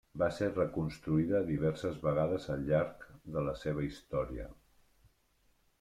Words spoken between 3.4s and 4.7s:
la seva història.